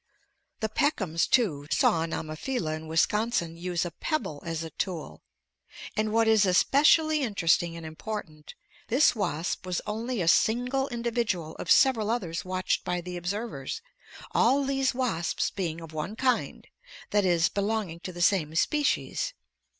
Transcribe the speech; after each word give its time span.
The 0.61 0.67
Peckhams, 0.69 1.27
too, 1.29 1.67
saw 1.69 2.01
an 2.01 2.09
Ammophila 2.11 2.73
in 2.73 2.87
Wisconsin 2.87 3.55
use 3.55 3.85
a 3.85 3.91
pebble 3.91 4.41
as 4.43 4.63
a 4.63 4.71
tool, 4.71 5.21
and 5.95 6.11
what 6.11 6.27
is 6.27 6.43
especially 6.43 7.21
interesting 7.21 7.77
and 7.77 7.85
important, 7.85 8.55
this 8.87 9.15
wasp 9.15 9.63
was 9.63 9.79
only 9.85 10.19
a 10.19 10.27
single 10.27 10.87
individual 10.87 11.55
of 11.57 11.69
several 11.69 12.09
others 12.09 12.43
watched 12.43 12.83
by 12.83 12.99
the 12.99 13.15
observers, 13.15 13.83
all 14.31 14.63
these 14.63 14.95
wasps 14.95 15.51
being 15.51 15.79
of 15.79 15.93
one 15.93 16.15
kind, 16.15 16.65
that 17.11 17.23
is, 17.23 17.47
belonging 17.47 17.99
to 17.99 18.11
the 18.11 18.23
same 18.23 18.55
species. 18.55 19.35